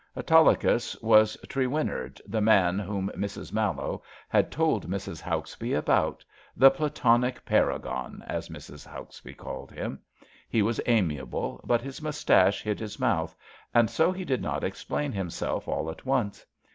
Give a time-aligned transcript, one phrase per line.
[0.17, 3.53] Autolycus was Trewinnard, the man whom Mrs.
[3.53, 5.21] Mallowe had told Mrs.
[5.21, 6.25] Hauksbee about—
[6.57, 8.83] the Platonic Paragon, as Mrs.
[8.87, 9.99] Hauksbee called him.
[10.49, 13.35] He was amiable, but his moustache hid his mouth,
[13.75, 16.47] and so he did not explain himself all at once.